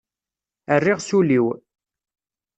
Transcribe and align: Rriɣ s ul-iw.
Rriɣ 0.77 0.99
s 1.01 1.09
ul-iw. 1.17 1.47